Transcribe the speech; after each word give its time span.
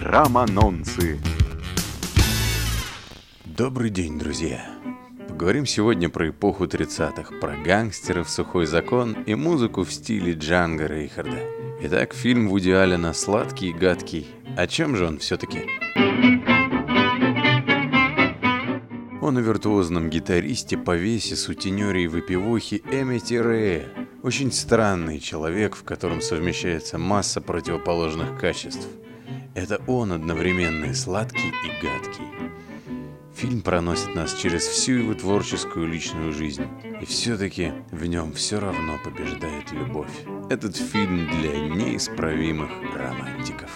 Романонцы. 0.00 1.20
Добрый 3.44 3.90
день, 3.90 4.18
друзья. 4.18 4.64
Поговорим 5.28 5.66
сегодня 5.66 6.08
про 6.08 6.30
эпоху 6.30 6.64
30-х, 6.64 7.38
про 7.38 7.54
гангстеров, 7.58 8.30
сухой 8.30 8.64
закон 8.64 9.12
и 9.26 9.34
музыку 9.34 9.84
в 9.84 9.92
стиле 9.92 10.32
Джанга 10.32 10.86
Рейхарда. 10.86 11.40
Итак, 11.82 12.14
фильм 12.14 12.48
Вуди 12.48 12.70
Аллена 12.70 13.12
«Сладкий 13.12 13.68
и 13.68 13.72
гадкий». 13.74 14.26
О 14.56 14.66
чем 14.66 14.96
же 14.96 15.06
он 15.06 15.18
все-таки? 15.18 15.66
Он 19.20 19.36
о 19.36 19.40
виртуозном 19.42 20.08
гитаристе, 20.08 20.78
повесе, 20.78 21.36
сутенере 21.36 22.04
и 22.04 22.08
выпивохе 22.08 22.78
Эмити 22.90 23.34
Рэя. 23.34 23.84
Очень 24.22 24.50
странный 24.50 25.20
человек, 25.20 25.76
в 25.76 25.84
котором 25.84 26.22
совмещается 26.22 26.96
масса 26.96 27.42
противоположных 27.42 28.40
качеств. 28.40 28.88
Это 29.54 29.80
он 29.86 30.12
одновременно 30.12 30.86
и 30.86 30.94
сладкий, 30.94 31.48
и 31.48 31.82
гадкий. 31.82 32.24
Фильм 33.34 33.62
проносит 33.62 34.14
нас 34.14 34.34
через 34.34 34.62
всю 34.62 34.92
его 34.92 35.14
творческую 35.14 35.88
личную 35.88 36.32
жизнь. 36.32 36.66
И 37.00 37.04
все-таки 37.06 37.72
в 37.90 38.04
нем 38.06 38.32
все 38.32 38.60
равно 38.60 38.98
побеждает 39.02 39.72
любовь. 39.72 40.10
Этот 40.50 40.76
фильм 40.76 41.28
для 41.40 41.58
неисправимых 41.58 42.70
романтиков. 42.94 43.70